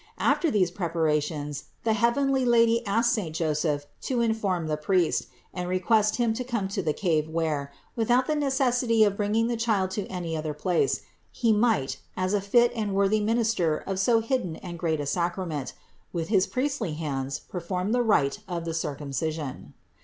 After 0.17 0.49
these 0.49 0.71
preparations 0.71 1.65
the 1.83 1.93
heavenly 1.93 2.43
Lady 2.43 2.83
asked 2.87 3.13
saint 3.13 3.35
Joseph 3.35 3.85
to 4.01 4.19
inform 4.19 4.65
the 4.65 4.75
priest 4.75 5.27
and 5.53 5.69
request 5.69 6.15
him 6.15 6.33
to 6.33 6.43
come 6.43 6.67
to 6.69 6.81
the 6.81 6.91
cave 6.91 7.29
where, 7.29 7.71
without 7.95 8.25
the 8.25 8.33
necessity 8.35 9.03
of 9.03 9.15
bringing 9.15 9.45
the 9.45 9.55
Child 9.55 9.91
to 9.91 10.07
any 10.07 10.35
other 10.35 10.55
place, 10.55 11.03
he 11.31 11.53
might, 11.53 11.97
as 12.17 12.33
a 12.33 12.41
fit 12.41 12.71
and 12.73 12.95
worthy 12.95 13.19
minister 13.19 13.77
of 13.77 13.99
so 13.99 14.21
hidden 14.21 14.55
and 14.55 14.79
great 14.79 14.99
a 14.99 15.05
sacrament, 15.05 15.73
with 16.11 16.29
his 16.29 16.47
priestly 16.47 16.93
hands 16.95 17.37
perform 17.37 17.91
the 17.91 18.01
rite 18.01 18.39
of 18.47 18.65
the 18.65 18.73
Circumcision. 18.73 19.75